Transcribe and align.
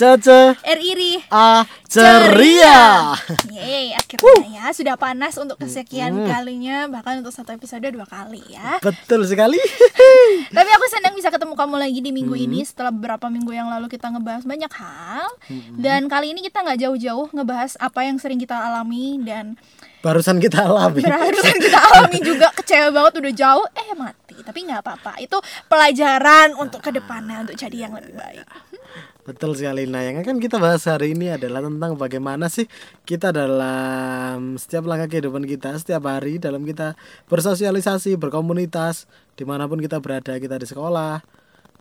Cece 0.00 0.56
R 0.56 0.80
iri. 0.80 1.20
A 1.28 1.60
ceria. 1.84 3.12
Yeay, 3.52 3.92
akhirnya 3.92 4.48
ya 4.48 4.64
sudah 4.72 4.96
panas 4.96 5.36
untuk 5.36 5.60
kesekian 5.60 6.24
kalinya 6.24 6.88
bahkan 6.88 7.20
untuk 7.20 7.36
satu 7.36 7.52
episode 7.52 7.84
dua 7.84 8.08
kali 8.08 8.40
ya. 8.48 8.80
Betul 8.80 9.28
sekali. 9.28 9.60
Tapi 10.56 10.70
aku 10.72 10.86
senang 10.88 11.12
bisa 11.12 11.28
ketemu 11.28 11.52
kamu 11.52 11.76
lagi 11.76 12.00
di 12.00 12.16
minggu 12.16 12.32
ini 12.32 12.64
setelah 12.64 12.88
beberapa 12.88 13.28
minggu 13.28 13.52
yang 13.52 13.68
lalu 13.68 13.92
kita 13.92 14.08
ngebahas 14.08 14.48
banyak 14.48 14.72
hal. 14.72 15.28
Dan 15.76 16.08
kali 16.08 16.32
ini 16.32 16.40
kita 16.40 16.64
nggak 16.64 16.80
jauh-jauh 16.80 17.28
ngebahas 17.36 17.76
apa 17.76 18.00
yang 18.08 18.16
sering 18.16 18.40
kita 18.40 18.56
alami 18.56 19.20
dan 19.20 19.60
Barusan 20.00 20.40
kita 20.40 20.64
alami. 20.64 21.04
barusan 21.04 21.60
kita 21.60 21.76
alami 21.76 22.18
juga 22.24 22.48
kecewa 22.56 22.88
banget 22.88 23.20
udah 23.20 23.32
jauh. 23.36 23.66
Eh 23.76 23.92
mati 23.92 24.19
tapi 24.42 24.66
nggak 24.66 24.80
apa-apa. 24.82 25.20
Itu 25.22 25.38
pelajaran 25.70 26.56
untuk 26.56 26.80
ke 26.84 26.90
depannya 26.90 27.44
untuk 27.44 27.56
jadi 27.56 27.88
yang 27.88 27.94
lebih 27.96 28.14
baik. 28.16 28.46
Betul 29.20 29.54
sekali. 29.54 29.84
Nah, 29.84 30.02
yang 30.02 30.18
akan 30.24 30.40
kita 30.40 30.56
bahas 30.56 30.82
hari 30.88 31.12
ini 31.12 31.30
adalah 31.30 31.62
tentang 31.62 31.94
bagaimana 31.94 32.48
sih 32.48 32.66
kita 33.04 33.30
dalam 33.30 34.56
setiap 34.56 34.88
langkah 34.88 35.06
kehidupan 35.06 35.44
kita, 35.44 35.76
setiap 35.76 36.08
hari 36.08 36.40
dalam 36.40 36.64
kita 36.64 36.96
bersosialisasi, 37.28 38.16
berkomunitas, 38.16 39.04
di 39.36 39.44
mana 39.44 39.68
pun 39.68 39.78
kita 39.78 40.00
berada, 40.02 40.34
kita 40.40 40.56
di 40.58 40.66
sekolah, 40.66 41.20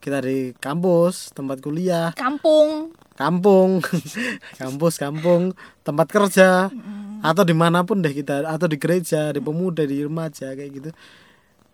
kita 0.03 0.19
di 0.21 0.53
kampus, 0.59 1.31
tempat 1.33 1.63
kuliah, 1.63 2.11
Kampung. 2.15 2.93
Kampung, 3.19 3.83
kampus, 4.61 4.95
kampung, 4.95 5.51
tempat 5.83 6.07
kerja, 6.07 6.71
atau 7.19 7.43
di 7.43 7.51
mana 7.51 7.83
pun 7.83 7.99
deh 7.99 8.15
kita, 8.15 8.47
atau 8.47 8.63
di 8.71 8.79
gereja, 8.79 9.35
di 9.35 9.43
pemuda, 9.43 9.83
di 9.83 10.07
remaja 10.07 10.55
kayak 10.55 10.71
gitu. 10.71 10.89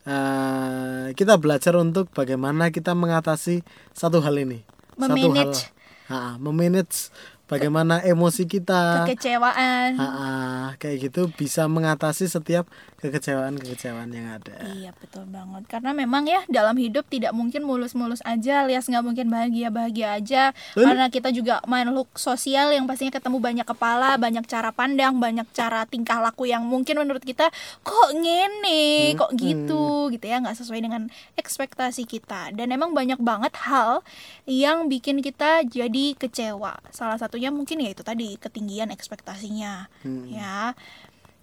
Eh, 0.06 1.18
kita 1.18 1.42
belajar 1.42 1.74
untuk 1.82 2.14
bagaimana 2.14 2.70
kita 2.70 2.94
mengatasi 2.94 3.66
satu 3.90 4.22
hal 4.22 4.38
ini. 4.38 4.62
Memanage. 5.02 5.66
Satu 5.66 5.74
hal, 5.74 5.74
Ha, 6.06 6.38
memanage 6.38 7.10
bagaimana 7.46 8.02
emosi 8.02 8.50
kita. 8.50 9.06
kekecewaan. 9.06 9.98
Ha, 9.98 10.78
kayak 10.82 11.10
gitu 11.10 11.30
bisa 11.34 11.70
mengatasi 11.70 12.26
setiap 12.30 12.66
kekecewaan-kekecewaan 13.00 14.10
yang 14.10 14.28
ada. 14.42 14.56
Iya 14.66 14.92
betul 14.98 15.30
banget 15.30 15.64
karena 15.70 15.92
memang 15.94 16.26
ya 16.26 16.42
dalam 16.50 16.74
hidup 16.78 17.06
tidak 17.10 17.36
mungkin 17.36 17.68
mulus-mulus 17.68 18.24
aja 18.26 18.66
alias 18.66 18.90
nggak 18.90 19.06
mungkin 19.06 19.28
bahagia-bahagia 19.30 20.08
aja 20.18 20.44
Betul. 20.74 20.90
karena 20.90 21.06
kita 21.12 21.30
juga 21.30 21.56
makhluk 21.70 22.10
sosial 22.18 22.74
yang 22.74 22.90
pastinya 22.90 23.14
ketemu 23.14 23.38
banyak 23.38 23.68
kepala 23.68 24.18
banyak 24.18 24.46
cara 24.50 24.74
pandang 24.74 25.18
banyak 25.22 25.46
cara 25.54 25.86
tingkah 25.86 26.24
laku 26.24 26.50
yang 26.50 26.66
mungkin 26.66 26.98
menurut 26.98 27.22
kita 27.22 27.52
kok 27.86 28.10
ngene 28.16 29.14
kok 29.14 29.32
gitu 29.38 30.10
gitu 30.10 30.26
ya 30.26 30.42
nggak 30.42 30.58
sesuai 30.58 30.82
dengan 30.82 31.12
ekspektasi 31.38 32.08
kita 32.10 32.56
dan 32.56 32.72
emang 32.72 32.96
banyak 32.96 33.20
banget 33.22 33.54
hal 33.68 34.02
yang 34.50 34.88
bikin 34.90 35.22
kita 35.22 35.66
jadi 35.68 36.18
kecewa 36.18 36.80
salah 36.90 37.20
satunya 37.36 37.52
mungkin 37.52 37.84
ya 37.84 37.92
itu 37.92 38.00
tadi 38.00 38.40
ketinggian 38.40 38.96
ekspektasinya 38.96 39.92
Hmm. 40.08 40.24
ya 40.32 40.72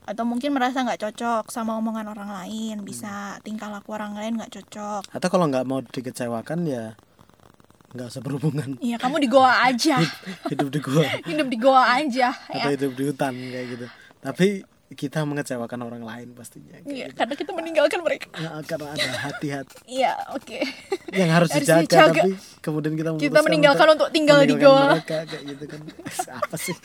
atau 0.09 0.25
mungkin 0.25 0.57
merasa 0.57 0.81
nggak 0.81 1.05
cocok 1.05 1.53
sama 1.53 1.77
omongan 1.77 2.09
orang 2.09 2.33
lain 2.33 2.81
bisa 2.81 3.37
tingkah 3.45 3.69
laku 3.69 3.93
orang 3.93 4.17
lain 4.17 4.41
nggak 4.41 4.57
cocok 4.57 5.05
Atau 5.13 5.29
kalau 5.29 5.53
nggak 5.53 5.69
mau 5.69 5.85
dikecewakan 5.85 6.65
ya 6.65 6.97
nggak 7.93 8.09
usah 8.09 8.25
berhubungan. 8.25 8.81
Iya 8.81 8.97
kamu 8.97 9.21
di 9.21 9.29
goa 9.29 9.69
aja 9.69 10.01
Hidup 10.51 10.73
di 10.73 10.81
gua 10.81 11.05
hidup 11.29 11.47
di 11.53 11.59
goa 11.61 11.85
aja 12.01 12.33
atau 12.33 12.73
ya 12.73 12.73
hidup 12.73 12.93
di 12.97 13.03
hutan 13.05 13.37
kayak 13.37 13.67
gitu. 13.77 13.87
Tapi 14.25 14.49
kita 14.93 15.25
mengecewakan 15.25 15.81
orang 15.83 16.03
lain 16.03 16.29
pastinya. 16.33 16.77
Iya, 16.85 17.09
gitu. 17.09 17.17
karena 17.17 17.35
kita 17.35 17.51
meninggalkan 17.53 18.01
mereka 18.01 18.29
Nah, 18.35 18.61
karena 18.63 18.93
ada 18.93 19.09
hati-hati 19.23 19.75
iya 19.87 20.13
oke 20.33 20.59
yang 21.13 21.31
harus 21.31 21.49
Harus 21.53 21.65
dijaga, 21.65 21.83
dijaga. 21.85 22.23
tapi 22.23 22.31
kemudian 22.61 22.93
kita 22.95 23.11
Kita 23.17 23.41
meninggalkan 23.41 23.87
untuk 23.93 24.09
tinggal 24.11 24.45
di 24.45 24.55
goa. 24.55 24.97
mereka 24.97 25.25
kayak 25.25 25.43
gitu 25.49 25.65
kan 25.67 25.81
apa 26.41 26.57
sih 26.57 26.77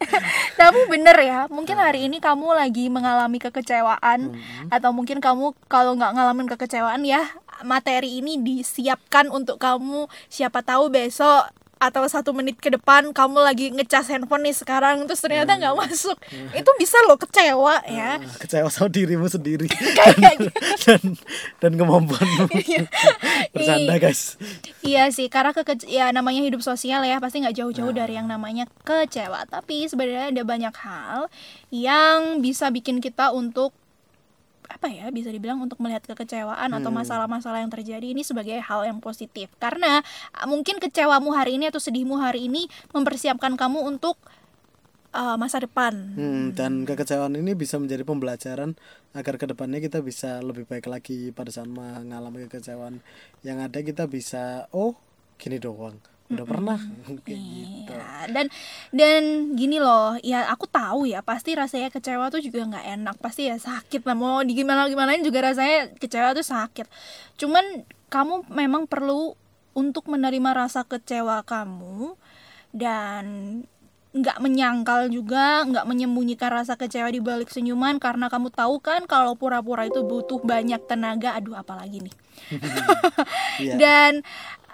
tapi 0.60 0.80
bener 0.86 1.16
ya 1.18 1.40
mungkin 1.48 1.76
hari 1.76 2.06
ini 2.06 2.18
kamu 2.18 2.52
lagi 2.52 2.88
mengalami 2.88 3.38
kekecewaan 3.38 4.36
atau 4.68 4.90
mungkin 4.92 5.18
kamu 5.18 5.52
kalau 5.66 5.96
nggak 5.96 6.12
ngalamin 6.12 6.48
kekecewaan 6.48 7.02
ya 7.02 7.24
materi 7.62 8.20
ini 8.20 8.36
disiapkan 8.36 9.28
untuk 9.28 9.56
kamu 9.56 10.08
siapa 10.28 10.60
tahu 10.60 10.88
besok 10.88 11.48
atau 11.76 12.08
satu 12.08 12.32
menit 12.32 12.56
ke 12.56 12.72
depan 12.72 13.12
kamu 13.12 13.38
lagi 13.44 13.68
ngecas 13.68 14.08
handphone 14.08 14.48
nih 14.48 14.56
sekarang 14.56 15.04
terus 15.04 15.20
ternyata 15.20 15.60
nggak 15.60 15.76
masuk. 15.76 16.16
Itu 16.56 16.70
bisa 16.80 16.96
lo 17.04 17.20
kecewa 17.20 17.84
ya. 17.84 18.16
Ah, 18.16 18.36
kecewa 18.40 18.72
sama 18.72 18.88
dirimu 18.88 19.28
sendiri. 19.28 19.68
Dan, 19.96 20.16
gitu. 20.16 20.48
dan 20.86 21.02
dan 21.60 21.72
kemampuanmu. 21.76 22.48
Iya. 22.66 22.88
bercanda 23.52 23.94
guys. 24.00 24.40
Iya 24.80 25.12
sih, 25.12 25.28
karena 25.28 25.52
keke 25.52 25.86
ya 25.86 26.10
namanya 26.10 26.42
hidup 26.42 26.64
sosial 26.64 27.04
ya 27.04 27.20
pasti 27.20 27.44
nggak 27.44 27.56
jauh-jauh 27.56 27.92
dari 27.92 28.16
yang 28.16 28.26
namanya 28.26 28.64
kecewa. 28.82 29.44
Tapi 29.46 29.86
sebenarnya 29.86 30.32
ada 30.32 30.42
banyak 30.42 30.74
hal 30.74 31.28
yang 31.70 32.40
bisa 32.40 32.72
bikin 32.72 32.98
kita 33.04 33.30
untuk 33.30 33.76
apa 34.66 34.90
ya 34.90 35.08
bisa 35.14 35.30
dibilang 35.30 35.62
untuk 35.62 35.78
melihat 35.78 36.04
kekecewaan 36.04 36.70
atau 36.74 36.90
masalah-masalah 36.90 37.62
yang 37.62 37.72
terjadi 37.72 38.06
ini 38.12 38.26
sebagai 38.26 38.58
hal 38.58 38.86
yang 38.86 38.98
positif. 38.98 39.50
Karena 39.62 40.02
ah, 40.34 40.46
mungkin 40.46 40.82
kecewamu 40.82 41.32
hari 41.32 41.58
ini 41.58 41.70
atau 41.70 41.78
sedihmu 41.78 42.18
hari 42.18 42.50
ini 42.50 42.66
mempersiapkan 42.90 43.54
kamu 43.54 43.86
untuk 43.86 44.18
ah, 45.14 45.38
masa 45.38 45.62
depan. 45.62 45.94
Hmm, 46.18 46.46
dan 46.52 46.82
kekecewaan 46.82 47.38
ini 47.38 47.54
bisa 47.54 47.78
menjadi 47.78 48.02
pembelajaran 48.02 48.74
agar 49.16 49.34
ke 49.40 49.46
depannya 49.48 49.78
kita 49.78 50.02
bisa 50.02 50.42
lebih 50.42 50.66
baik 50.66 50.90
lagi. 50.90 51.30
Pada 51.30 51.48
saat 51.54 51.70
mengalami 51.70 52.50
kekecewaan 52.50 53.00
yang 53.46 53.62
ada 53.62 53.78
kita 53.80 54.10
bisa 54.10 54.66
oh 54.74 54.98
gini 55.36 55.60
doang 55.60 56.15
udah 56.26 56.44
pernah 56.44 56.78
kayak 57.26 57.40
gitu 57.40 57.92
Iya, 57.96 58.28
dan 58.34 58.46
dan 58.90 59.22
gini 59.54 59.78
loh, 59.78 60.18
ya 60.20 60.50
aku 60.50 60.66
tahu 60.66 61.06
ya 61.06 61.22
pasti 61.22 61.54
rasanya 61.54 61.88
kecewa 61.88 62.28
tuh 62.34 62.42
juga 62.42 62.66
nggak 62.66 62.86
enak, 62.98 63.16
pasti 63.22 63.46
ya 63.46 63.56
sakit 63.56 64.02
lah 64.02 64.16
mau 64.18 64.42
di 64.42 64.52
gimana 64.58 64.90
gimanain 64.90 65.22
juga 65.22 65.46
rasanya 65.46 65.94
kecewa 65.96 66.34
tuh 66.34 66.42
sakit. 66.42 66.86
Cuman 67.38 67.86
kamu 68.10 68.50
memang 68.50 68.90
perlu 68.90 69.38
untuk 69.76 70.10
menerima 70.10 70.50
rasa 70.66 70.82
kecewa 70.82 71.44
kamu 71.46 72.16
dan 72.74 73.24
nggak 74.16 74.40
menyangkal 74.40 75.12
juga, 75.12 75.68
nggak 75.68 75.84
menyembunyikan 75.84 76.48
rasa 76.48 76.80
kecewa 76.80 77.12
di 77.12 77.20
balik 77.20 77.52
senyuman 77.52 78.00
karena 78.00 78.32
kamu 78.32 78.48
tahu 78.48 78.80
kan 78.80 79.04
kalau 79.04 79.36
pura-pura 79.36 79.84
itu 79.84 80.00
butuh 80.00 80.40
banyak 80.40 80.80
tenaga. 80.88 81.36
Aduh, 81.36 81.54
apalagi 81.56 82.00
nih. 82.02 82.14
Iya. 83.56 83.72
dan 83.80 84.12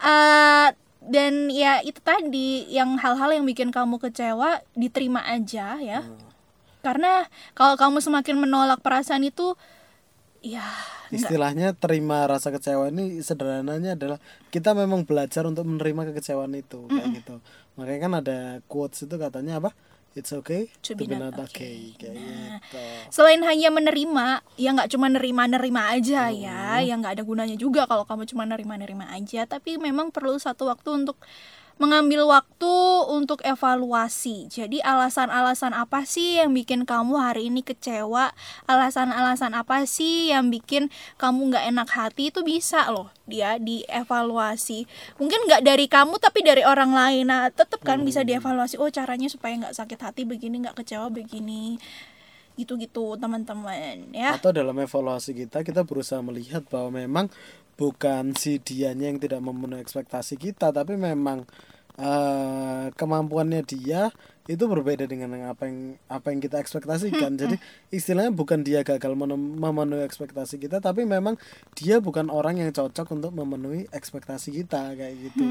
eh, 0.02 0.68
dan 1.10 1.50
ya 1.50 1.82
itu 1.82 1.98
tadi 1.98 2.70
yang 2.70 2.94
hal-hal 3.00 3.34
yang 3.34 3.42
bikin 3.42 3.74
kamu 3.74 3.98
kecewa 3.98 4.62
diterima 4.78 5.22
aja 5.26 5.78
ya. 5.82 6.06
Karena 6.82 7.26
kalau 7.54 7.78
kamu 7.78 8.02
semakin 8.02 8.42
menolak 8.42 8.82
perasaan 8.82 9.22
itu 9.22 9.54
ya 10.42 10.66
istilahnya 11.14 11.70
terima 11.78 12.26
rasa 12.26 12.50
kecewa 12.50 12.91
ini 12.91 13.22
sederhananya 13.22 13.94
adalah 13.94 14.18
kita 14.50 14.74
memang 14.74 15.06
belajar 15.06 15.46
untuk 15.46 15.62
menerima 15.62 16.10
kekecewaan 16.10 16.58
itu 16.58 16.91
kayak 16.91 17.22
gitu. 17.22 17.34
Makanya 17.78 18.00
kan 18.02 18.12
ada 18.18 18.38
quotes 18.66 19.06
itu 19.06 19.14
katanya 19.14 19.62
apa 19.62 19.70
it's 20.14 20.32
okay? 20.32 20.68
To 20.86 20.92
be 20.94 21.08
not 21.08 21.36
okay. 21.48 21.52
kayak 21.52 21.76
gitu. 21.96 22.06
selain 23.08 23.40
hanya 23.44 23.68
menerima 23.72 24.44
ya 24.60 24.70
nggak 24.76 24.90
cuma 24.92 25.08
nerima 25.08 25.48
nerima 25.48 25.92
aja 25.92 26.28
ya 26.28 26.80
yang 26.84 27.00
nggak 27.00 27.20
ada 27.20 27.24
gunanya 27.24 27.56
juga 27.56 27.88
kalau 27.88 28.04
kamu 28.04 28.28
cuma 28.28 28.44
nerima 28.44 28.74
nerima 28.76 29.06
aja. 29.12 29.48
Tapi 29.48 29.80
memang 29.80 30.12
perlu 30.12 30.36
satu 30.36 30.68
waktu 30.68 31.04
untuk 31.04 31.16
mengambil 31.81 32.28
waktu 32.28 32.75
untuk 33.10 33.41
evaluasi. 33.44 34.49
Jadi 34.49 34.81
alasan-alasan 34.84 35.72
apa 35.72 36.05
sih 36.05 36.41
yang 36.41 36.53
bikin 36.53 36.84
kamu 36.84 37.19
hari 37.19 37.49
ini 37.49 37.65
kecewa? 37.65 38.33
Alasan-alasan 38.69 39.56
apa 39.56 39.84
sih 39.88 40.33
yang 40.33 40.53
bikin 40.53 40.93
kamu 41.16 41.55
nggak 41.55 41.65
enak 41.72 41.88
hati 41.93 42.28
itu 42.31 42.44
bisa 42.44 42.88
loh 42.92 43.09
dia 43.24 43.57
dievaluasi. 43.57 44.84
Mungkin 45.16 45.48
nggak 45.48 45.63
dari 45.65 45.86
kamu 45.89 46.21
tapi 46.21 46.45
dari 46.45 46.63
orang 46.66 46.92
lain. 46.92 47.28
Nah 47.30 47.48
tetap 47.48 47.80
kan 47.80 48.03
bisa 48.03 48.22
dievaluasi. 48.22 48.77
Oh 48.77 48.91
caranya 48.92 49.28
supaya 49.30 49.57
nggak 49.57 49.77
sakit 49.77 50.01
hati 50.01 50.22
begini, 50.28 50.63
nggak 50.63 50.84
kecewa 50.84 51.09
begini. 51.09 51.80
Gitu-gitu 52.53 53.16
teman-teman 53.16 54.13
ya. 54.13 54.36
atau 54.36 54.53
dalam 54.53 54.77
evaluasi 54.77 55.33
kita 55.33 55.65
kita 55.65 55.89
berusaha 55.89 56.21
melihat 56.21 56.60
bahwa 56.68 57.01
memang 57.01 57.27
bukan 57.82 58.38
si 58.38 58.62
dianya 58.62 59.10
yang 59.10 59.18
tidak 59.18 59.42
memenuhi 59.42 59.82
ekspektasi 59.82 60.38
kita 60.38 60.70
tapi 60.70 60.94
memang 60.94 61.42
eh, 61.98 62.86
kemampuannya 62.94 63.66
dia 63.66 64.14
itu 64.46 64.66
berbeda 64.66 65.06
dengan 65.06 65.50
apa 65.50 65.70
yang 65.70 65.98
apa 66.10 66.34
yang 66.34 66.38
kita 66.42 66.58
ekspektasikan. 66.62 67.34
Jadi 67.38 67.58
istilahnya 67.94 68.30
bukan 68.30 68.62
dia 68.62 68.82
gagal 68.82 69.14
memenuhi 69.18 70.02
ekspektasi 70.06 70.62
kita 70.62 70.78
tapi 70.78 71.06
memang 71.06 71.38
dia 71.74 71.98
bukan 71.98 72.30
orang 72.30 72.62
yang 72.62 72.70
cocok 72.70 73.18
untuk 73.18 73.34
memenuhi 73.34 73.90
ekspektasi 73.90 74.54
kita 74.62 74.94
kayak 74.94 75.14
gitu. 75.30 75.46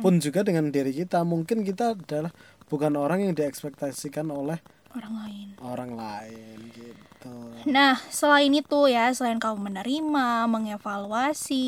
Pun 0.00 0.20
juga 0.24 0.40
dengan 0.44 0.68
diri 0.72 0.92
kita 0.92 1.20
mungkin 1.24 1.64
kita 1.64 1.96
adalah 1.96 2.32
bukan 2.68 2.96
orang 2.96 3.28
yang 3.28 3.32
diekspektasikan 3.36 4.28
oleh 4.28 4.60
orang 4.94 5.14
lain. 5.26 5.48
orang 5.60 5.90
lain 5.98 6.58
gitu 6.72 7.32
Nah, 7.64 7.96
selain 8.12 8.52
itu 8.52 8.80
ya, 8.92 9.08
selain 9.16 9.40
kamu 9.40 9.72
menerima, 9.72 10.44
mengevaluasi, 10.44 11.64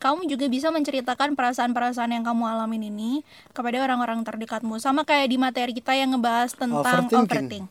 kamu 0.00 0.24
juga 0.24 0.48
bisa 0.48 0.72
menceritakan 0.72 1.36
perasaan-perasaan 1.36 2.16
yang 2.16 2.24
kamu 2.24 2.48
alamin 2.48 2.88
ini 2.88 3.12
kepada 3.52 3.84
orang-orang 3.84 4.24
terdekatmu. 4.24 4.80
Sama 4.80 5.04
kayak 5.04 5.28
di 5.28 5.36
materi 5.36 5.76
kita 5.76 5.92
yang 5.92 6.16
ngebahas 6.16 6.56
tentang 6.56 6.80
Overthinking. 6.80 7.28
overthink. 7.28 7.66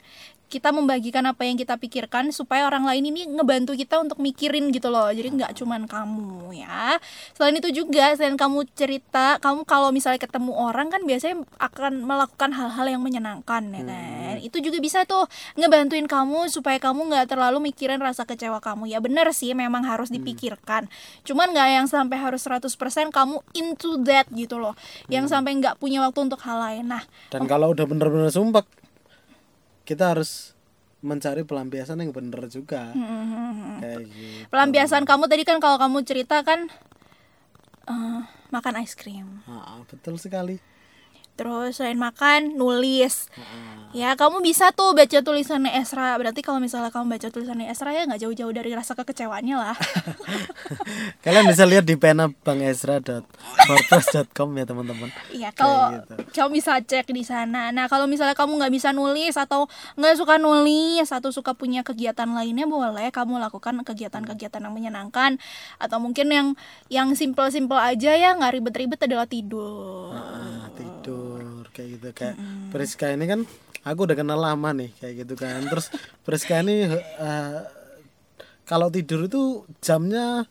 Kita 0.47 0.71
membagikan 0.71 1.27
apa 1.27 1.43
yang 1.43 1.59
kita 1.59 1.75
pikirkan 1.75 2.31
supaya 2.31 2.63
orang 2.67 2.87
lain 2.87 3.11
ini 3.11 3.27
ngebantu 3.27 3.75
kita 3.75 3.99
untuk 3.99 4.23
mikirin 4.23 4.71
gitu 4.71 4.87
loh. 4.87 5.11
Jadi 5.11 5.27
nggak 5.35 5.51
cuman 5.59 5.83
kamu 5.85 6.55
ya. 6.55 6.95
Selain 7.35 7.55
itu 7.59 7.69
juga, 7.71 8.15
selain 8.15 8.39
kamu 8.39 8.63
cerita, 8.71 9.37
kamu 9.43 9.67
kalau 9.67 9.91
misalnya 9.91 10.23
ketemu 10.23 10.55
orang 10.55 10.87
kan 10.87 11.03
biasanya 11.03 11.43
akan 11.59 12.07
melakukan 12.07 12.55
hal-hal 12.55 12.85
yang 12.87 13.01
menyenangkan 13.03 13.63
ya 13.75 13.83
kan. 13.83 14.35
Itu 14.39 14.63
juga 14.63 14.79
bisa 14.79 15.03
tuh 15.03 15.27
ngebantuin 15.59 16.07
kamu 16.07 16.47
supaya 16.47 16.79
kamu 16.79 17.11
nggak 17.11 17.35
terlalu 17.35 17.59
mikirin 17.67 17.99
rasa 17.99 18.23
kecewa 18.23 18.63
kamu. 18.63 18.87
Ya 18.87 19.03
bener 19.03 19.27
sih 19.35 19.51
memang 19.51 19.83
harus 19.83 20.07
dipikirkan. 20.07 20.87
Cuman 21.27 21.51
nggak 21.51 21.69
yang 21.75 21.87
sampai 21.91 22.17
harus 22.17 22.47
100% 22.47 22.71
kamu 23.11 23.43
into 23.51 23.99
that 24.07 24.31
gitu 24.31 24.55
loh. 24.55 24.79
Yang 25.11 25.35
sampai 25.35 25.59
nggak 25.59 25.75
punya 25.77 25.99
waktu 26.07 26.23
untuk 26.23 26.39
hal 26.47 26.63
lain. 26.63 26.87
Nah, 26.87 27.03
dan 27.27 27.43
kalau 27.43 27.75
udah 27.75 27.83
bener-bener 27.83 28.31
sumpah 28.31 28.63
kita 29.87 30.11
harus 30.11 30.51
mencari 30.99 31.47
pelampiasan 31.47 32.03
yang 32.03 32.11
bener 32.11 32.51
juga. 32.51 32.91
Kayak 33.79 34.03
gitu. 34.11 34.51
Pelampiasan 34.51 35.07
kamu 35.07 35.31
tadi 35.31 35.43
kan 35.47 35.63
kalau 35.63 35.79
kamu 35.79 36.03
cerita 36.03 36.43
kan 36.43 36.67
eh, 37.87 38.21
makan 38.51 38.83
es 38.83 38.99
krim. 38.99 39.39
Ah, 39.47 39.79
betul 39.87 40.19
sekali 40.19 40.59
Terus 41.37 41.77
selain 41.77 42.01
makan, 42.01 42.57
nulis. 42.57 43.29
Ah, 43.37 43.77
Ya, 43.95 44.19
kamu 44.19 44.43
bisa 44.43 44.75
tuh 44.75 44.91
baca 44.91 45.23
tulisannya 45.23 45.71
Esra. 45.79 46.19
Berarti 46.19 46.43
kalau 46.43 46.59
misalnya 46.59 46.91
kamu 46.91 47.07
baca 47.17 47.31
tulisannya 47.31 47.71
Esra 47.71 47.95
ya 47.95 48.03
nggak 48.03 48.19
jauh-jauh 48.19 48.51
dari 48.51 48.75
rasa 48.75 48.99
kekecewaannya 48.99 49.55
lah. 49.55 49.79
kalian 51.25 51.47
bisa 51.47 51.63
lihat 51.63 51.87
di 51.87 51.95
pena 51.95 52.27
bangesra.wordpress.com 52.29 54.49
ya 54.53 54.67
teman-teman 54.67 55.09
Iya, 55.31 55.55
kalau 55.55 55.95
gitu. 55.97 56.13
kamu 56.35 56.59
bisa 56.59 56.83
cek 56.83 57.07
di 57.09 57.23
sana. 57.23 57.71
Nah, 57.71 57.87
kalau 57.87 58.11
misalnya 58.11 58.35
kamu 58.35 58.59
nggak 58.59 58.73
bisa 58.75 58.91
nulis 58.91 59.39
atau 59.39 59.71
nggak 59.95 60.19
suka 60.19 60.35
nulis 60.35 61.07
atau 61.09 61.31
suka 61.31 61.55
punya 61.55 61.79
kegiatan 61.81 62.27
lainnya, 62.27 62.67
boleh 62.67 63.07
kamu 63.09 63.39
lakukan 63.39 63.87
kegiatan-kegiatan 63.87 64.67
yang 64.67 64.75
menyenangkan 64.75 65.39
atau 65.79 65.97
mungkin 66.03 66.27
yang 66.29 66.47
yang 66.91 67.15
simple-simple 67.15 67.79
aja 67.79 68.19
ya, 68.19 68.35
nggak 68.35 68.51
ribet-ribet 68.61 68.99
adalah 68.99 69.23
tidur. 69.25 70.11
Ah, 70.11 70.67
tidur 70.75 71.26
kayak 71.77 71.89
gitu 71.93 72.07
kayak 72.11 72.35
Priska 72.67 73.07
ini 73.09 73.25
kan 73.25 73.39
aku 73.83 73.99
udah 74.03 74.17
kenal 74.17 74.39
lama 74.39 74.69
nih 74.73 74.89
kayak 74.97 75.13
gitu 75.21 75.33
kan 75.35 75.61
terus 75.63 75.93
Priska 76.19 76.59
ini 76.59 76.89
eh, 76.89 77.57
kalau 78.63 78.89
tidur 78.89 79.23
itu 79.23 79.41
jamnya 79.77 80.43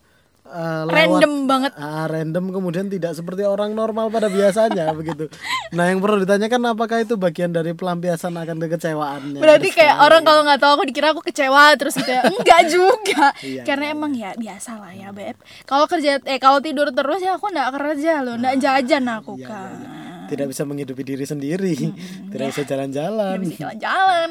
lewat 0.47 0.87
Random 1.19 1.33
banget. 1.43 1.71
ah, 1.75 2.07
random 2.07 2.45
kemudian 2.49 2.87
tidak 2.87 3.11
seperti 3.11 3.43
orang 3.43 3.75
normal 3.75 4.07
pada 4.07 4.31
biasanya 4.31 4.89
begitu 4.95 5.27
nah 5.69 5.85
yang 5.85 5.99
perlu 5.99 6.23
ditanyakan 6.23 6.71
apakah 6.71 7.03
itu 7.03 7.13
bagian 7.13 7.51
dari 7.51 7.75
pelampiasan 7.75 8.31
akan 8.31 8.55
kekecewaannya 8.57 9.43
Berarti 9.43 9.67
Priska? 9.67 9.83
kayak 9.83 9.95
orang 9.99 10.23
kalau 10.23 10.41
nggak 10.41 10.57
tahu 10.57 10.71
aku 10.73 10.83
dikira 10.85 11.11
aku 11.11 11.19
kecewa 11.21 11.75
terus 11.75 11.93
gitu 11.93 12.07
ya. 12.07 12.23
Enggak 12.23 12.61
juga. 12.73 13.25
Iya, 13.43 13.61
Karena 13.61 13.85
emang 13.91 14.15
ya 14.15 14.31
biasa 14.33 14.79
lah 14.79 14.95
ya, 14.95 15.11
Beb. 15.11 15.35
Kalau 15.61 15.83
kerja 15.85 16.23
eh 16.23 16.39
kalau 16.39 16.57
tidur 16.57 16.89
terus 16.89 17.19
ya 17.19 17.35
aku 17.35 17.51
nggak 17.51 17.69
kerja 17.69 18.13
loh, 18.23 18.39
nggak 18.39 18.55
jajan 18.57 19.03
aku 19.11 19.35
Iya, 19.35 19.45
kan. 19.45 19.75
iya, 19.75 19.91
iya. 19.99 20.06
Tidak 20.27 20.47
bisa 20.47 20.63
menghidupi 20.63 21.03
diri 21.03 21.23
sendiri 21.23 21.73
tidak 22.31 22.45
bisa 22.51 22.63
jalan-jalan 22.63 23.33
Nggak 23.33 23.43
bisa 23.43 23.57
jalan-jalan. 23.63 24.29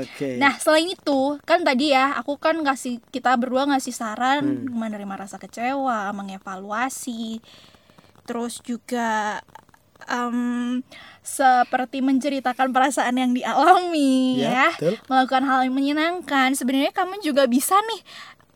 oke 0.00 0.30
Nah, 0.36 0.54
selain 0.56 0.88
itu, 0.88 1.20
kan 1.42 1.60
tadi 1.60 1.90
ya 1.90 2.14
aku 2.14 2.34
kan 2.36 2.56
ngasih 2.56 3.02
kita 3.08 3.34
berdua 3.34 3.66
ngasih 3.66 3.90
saran 3.90 4.42
Hmm. 4.60 4.72
menerima 4.72 5.14
rasa 5.16 5.36
kecewa, 5.36 6.10
mengevaluasi. 6.10 7.38
Terus 8.24 8.60
juga 8.60 9.40
em, 10.02 10.80
seperti 11.20 12.00
menceritakan 12.00 12.70
perasaan 12.70 13.14
yang 13.14 13.30
dialami 13.30 14.40
Ya, 14.40 14.50
ya, 14.50 14.68
betul. 14.72 14.94
melakukan 15.06 15.44
hal 15.44 15.60
yang 15.62 15.74
menyenangkan. 15.74 16.54
Sebenarnya 16.54 16.90
kamu 16.90 17.20
juga 17.20 17.44
bisa 17.44 17.76
nih 17.76 18.00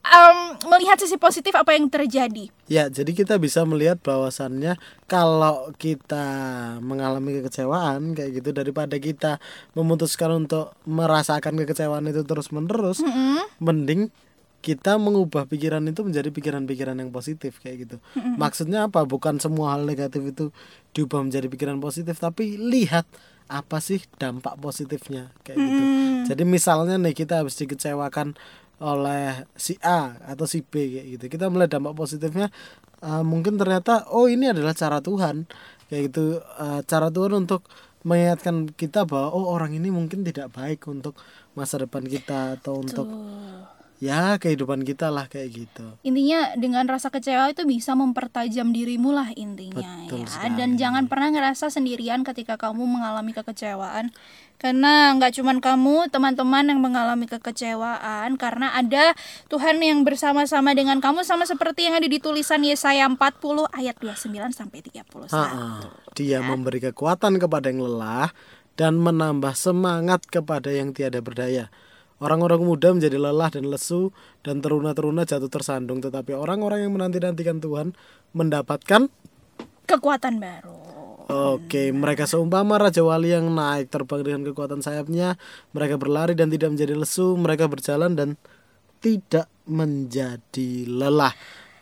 em, 0.05 0.39
melihat 0.69 1.01
sisi 1.01 1.17
positif 1.17 1.57
apa 1.57 1.73
yang 1.73 1.89
terjadi. 1.89 2.53
Ya, 2.69 2.89
jadi 2.93 3.11
kita 3.17 3.41
bisa 3.41 3.65
melihat 3.65 4.01
bahwasannya 4.05 4.77
kalau 5.09 5.73
kita 5.77 6.25
mengalami 6.85 7.41
kekecewaan 7.41 8.13
kayak 8.13 8.41
gitu 8.41 8.51
daripada 8.53 8.97
kita 9.01 9.41
memutuskan 9.73 10.45
untuk 10.45 10.77
merasakan 10.85 11.57
kekecewaan 11.61 12.09
itu 12.09 12.25
terus-menerus, 12.25 13.01
mending 13.61 14.13
kita 14.65 14.97
mengubah 14.97 15.45
pikiran 15.45 15.85
itu 15.85 16.01
menjadi 16.01 16.33
pikiran-pikiran 16.33 16.97
yang 16.97 17.13
positif 17.13 17.61
kayak 17.61 17.85
gitu. 17.85 17.97
Maksudnya 18.41 18.89
apa? 18.89 19.05
Bukan 19.05 19.37
semua 19.37 19.77
hal 19.77 19.85
negatif 19.85 20.25
itu 20.25 20.49
diubah 20.97 21.21
menjadi 21.21 21.53
pikiran 21.53 21.77
positif, 21.85 22.17
tapi 22.17 22.57
lihat 22.57 23.05
apa 23.45 23.77
sih 23.77 24.01
dampak 24.17 24.57
positifnya 24.57 25.29
kayak 25.45 25.61
gitu. 25.61 25.83
Jadi 26.33 26.43
misalnya 26.49 26.97
nih 26.97 27.13
kita 27.13 27.45
habis 27.45 27.61
dikecewakan 27.61 28.33
oleh 28.83 29.47
si 29.55 29.79
A 29.83 30.19
atau 30.25 30.47
si 30.49 30.63
B 30.65 30.99
kayak 30.99 31.07
gitu. 31.19 31.25
Kita 31.39 31.47
melihat 31.51 31.79
dampak 31.79 31.95
positifnya 31.95 32.49
eh, 33.03 33.25
mungkin 33.25 33.61
ternyata 33.61 34.11
oh 34.11 34.27
ini 34.27 34.51
adalah 34.51 34.75
cara 34.75 34.99
Tuhan 34.99 35.47
kayak 35.91 36.03
gitu 36.11 36.41
eh, 36.41 36.81
cara 36.87 37.09
Tuhan 37.13 37.47
untuk 37.47 37.67
mengingatkan 38.05 38.69
kita 38.77 39.09
bahwa 39.09 39.33
oh 39.33 39.49
orang 39.49 39.73
ini 39.81 39.89
mungkin 39.89 40.23
tidak 40.29 40.53
baik 40.53 40.85
untuk 40.87 41.17
masa 41.57 41.81
depan 41.81 42.05
kita 42.05 42.61
atau 42.61 42.85
untuk 42.85 43.09
ya 44.03 44.37
kehidupan 44.37 44.83
kita 44.83 45.09
lah 45.09 45.31
kayak 45.31 45.65
gitu. 45.65 45.87
Intinya 46.03 46.55
dengan 46.59 46.85
rasa 46.91 47.09
kecewa 47.09 47.51
itu 47.55 47.63
bisa 47.63 47.95
mempertajam 47.95 48.75
dirimu 48.75 49.15
lah 49.15 49.31
intinya 49.39 50.07
Betul 50.07 50.27
ya. 50.27 50.31
sekali. 50.31 50.55
Dan 50.59 50.71
jangan 50.75 51.05
pernah 51.07 51.31
ngerasa 51.31 51.71
sendirian 51.71 52.27
ketika 52.27 52.59
kamu 52.59 52.83
mengalami 52.85 53.31
kekecewaan. 53.31 54.11
Karena 54.55 55.13
nggak 55.19 55.43
cuman 55.43 55.59
kamu, 55.59 56.09
teman-teman 56.09 56.65
yang 56.71 56.81
mengalami 56.81 57.27
kekecewaan 57.27 58.39
karena 58.39 58.73
ada 58.73 59.13
Tuhan 59.51 59.83
yang 59.83 60.07
bersama-sama 60.07 60.73
dengan 60.73 61.03
kamu 61.03 61.27
sama 61.27 61.45
seperti 61.45 61.91
yang 61.91 61.99
ada 61.99 62.07
di 62.09 62.23
tulisan 62.23 62.63
Yesaya 62.65 63.05
40 63.11 63.19
ayat 63.75 63.99
29 63.99 64.55
sampai 64.55 64.79
31. 64.81 65.35
Ha-ha. 65.35 65.91
Dia 66.17 66.39
memberi 66.41 66.81
kekuatan 66.81 67.37
kepada 67.43 67.69
yang 67.69 67.83
lelah 67.83 68.31
dan 68.79 68.99
menambah 68.99 69.55
semangat 69.55 70.27
kepada 70.27 70.71
yang 70.71 70.95
tiada 70.95 71.19
berdaya. 71.23 71.71
Orang-orang 72.23 72.63
muda 72.63 72.95
menjadi 72.95 73.19
lelah 73.19 73.51
dan 73.51 73.67
lesu 73.67 74.15
dan 74.47 74.63
teruna-teruna 74.63 75.27
jatuh 75.27 75.51
tersandung 75.51 75.99
tetapi 75.99 76.35
orang-orang 76.35 76.87
yang 76.87 76.93
menanti-nantikan 76.95 77.59
Tuhan 77.59 77.97
mendapatkan 78.33 79.11
Kekuatan 79.85 80.41
baru. 80.41 80.73
Oke, 81.29 81.93
mereka 81.93 82.25
seumpama 82.25 82.81
raja 82.81 83.05
wali 83.05 83.33
yang 83.33 83.53
naik 83.53 83.93
terbang 83.93 84.25
dengan 84.25 84.43
kekuatan 84.49 84.81
sayapnya, 84.81 85.37
mereka 85.77 85.97
berlari 85.97 86.33
dan 86.37 86.53
tidak 86.53 86.73
menjadi 86.77 86.97
lesu, 86.97 87.37
mereka 87.37 87.69
berjalan 87.69 88.13
dan 88.17 88.29
tidak 89.01 89.49
menjadi 89.69 90.89
lelah. 90.89 91.33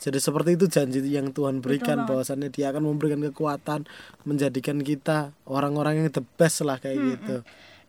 Jadi 0.02 0.18
seperti 0.18 0.58
itu 0.58 0.66
janji 0.66 0.98
yang 1.14 1.30
Tuhan 1.30 1.62
berikan 1.62 2.02
bahwasannya 2.10 2.50
Dia 2.50 2.74
akan 2.74 2.90
memberikan 2.90 3.22
kekuatan 3.22 3.86
menjadikan 4.26 4.82
kita 4.82 5.30
orang-orang 5.46 6.02
yang 6.02 6.06
the 6.10 6.26
best 6.38 6.66
lah 6.66 6.82
kayak 6.82 6.98
gitu. 6.98 7.36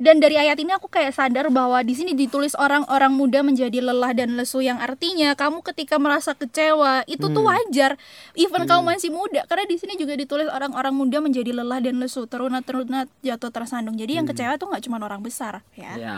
Dan 0.03 0.19
dari 0.19 0.35
ayat 0.35 0.59
ini 0.59 0.75
aku 0.75 0.91
kayak 0.91 1.15
sadar 1.15 1.47
bahwa 1.47 1.79
di 1.79 1.95
sini 1.95 2.11
ditulis 2.11 2.59
orang-orang 2.59 3.15
muda 3.15 3.39
menjadi 3.39 3.79
lelah 3.79 4.11
dan 4.11 4.35
lesu 4.35 4.59
yang 4.59 4.83
artinya 4.83 5.31
kamu 5.31 5.63
ketika 5.63 5.95
merasa 5.95 6.35
kecewa 6.35 7.07
itu 7.07 7.31
tuh 7.31 7.47
wajar. 7.47 7.95
Even 8.35 8.67
kamu 8.67 8.83
masih 8.83 9.15
muda 9.15 9.47
karena 9.47 9.63
di 9.63 9.79
sini 9.79 9.95
juga 9.95 10.19
ditulis 10.19 10.51
orang-orang 10.51 10.91
muda 10.91 11.23
menjadi 11.23 11.55
lelah 11.55 11.79
dan 11.79 12.03
lesu, 12.03 12.27
teruna-teruna 12.27 13.07
jatuh 13.23 13.47
tersandung. 13.47 13.95
Jadi 13.95 14.19
yang 14.19 14.27
kecewa 14.27 14.59
tuh 14.59 14.75
nggak 14.75 14.83
cuma 14.83 14.99
orang 14.99 15.23
besar 15.23 15.63
ya. 15.79 15.95
Ya, 15.95 16.17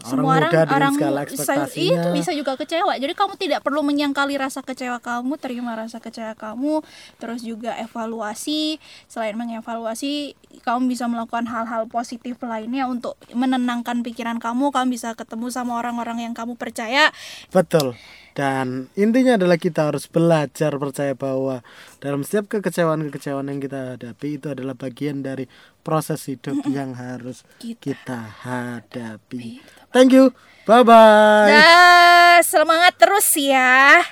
Semua 0.00 0.38
orang 0.38 0.50
orang 0.50 0.68
orang 0.70 0.94
segala 0.94 1.20
se- 1.20 1.26
ekspektasinya. 1.26 2.02
itu 2.02 2.08
bisa 2.14 2.30
juga 2.32 2.52
kecewa. 2.54 2.92
Jadi 2.96 3.12
kamu 3.12 3.34
tidak 3.36 3.60
perlu 3.62 3.80
menyangkali 3.80 4.34
rasa 4.36 4.60
kecewa 4.60 4.98
kamu, 4.98 5.32
terima 5.36 5.72
rasa 5.74 5.98
kecewa 5.98 6.32
kamu, 6.34 6.80
terus 7.16 7.40
juga 7.42 7.74
evaluasi. 7.76 8.78
Selain 9.06 9.34
mengevaluasi, 9.34 10.36
kamu 10.62 10.88
bisa 10.88 11.06
melakukan 11.06 11.46
hal-hal 11.46 11.86
positif 11.86 12.38
lainnya 12.40 12.86
untuk 12.86 13.16
menenangkan 13.32 14.00
pikiran 14.02 14.38
kamu. 14.38 14.70
Kamu 14.70 14.88
bisa 14.88 15.12
ketemu 15.12 15.48
sama 15.48 15.76
orang-orang 15.76 16.26
yang 16.26 16.34
kamu 16.34 16.54
percaya. 16.54 17.10
Betul. 17.50 17.96
Dan 18.36 18.92
intinya 18.92 19.40
adalah 19.40 19.56
kita 19.56 19.88
harus 19.88 20.04
belajar 20.04 20.76
percaya 20.76 21.16
bahwa 21.16 21.64
dalam 22.04 22.20
setiap 22.20 22.52
kekecewaan-kekecewaan 22.52 23.48
yang 23.48 23.64
kita 23.64 23.96
hadapi 23.96 24.36
itu 24.36 24.52
adalah 24.52 24.76
bagian 24.76 25.24
dari 25.24 25.48
proses 25.80 26.28
hidup 26.28 26.60
yang 26.68 26.92
harus 26.92 27.48
Kita 27.56 27.96
kita 27.96 28.22
hadapi. 28.46 29.58
Thank 29.90 30.14
you. 30.14 30.30
Bye 30.62 30.86
bye. 30.86 31.50
Nah, 31.50 32.38
semangat 32.46 32.94
terus 33.02 33.26
ya. 33.34 34.06